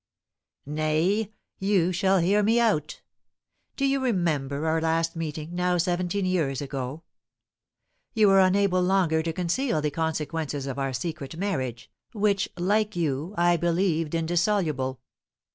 "Nay, 0.65 1.31
you 1.59 1.91
shall 1.91 2.17
hear 2.17 2.41
me 2.41 2.59
out! 2.59 3.03
Do 3.75 3.85
you 3.85 3.99
remember 3.99 4.65
our 4.65 4.81
last 4.81 5.15
meeting, 5.15 5.53
now 5.53 5.77
seventeen 5.77 6.25
years 6.25 6.59
ago? 6.59 7.03
You 8.15 8.29
were 8.29 8.39
unable 8.39 8.81
longer 8.81 9.21
to 9.21 9.31
conceal 9.31 9.79
the 9.79 9.91
consequences 9.91 10.65
of 10.65 10.79
our 10.79 10.91
secret 10.91 11.37
marriage, 11.37 11.91
which, 12.13 12.49
like 12.57 12.95
you, 12.95 13.35
I 13.37 13.57
believed 13.57 14.15
indissoluble. 14.15 14.99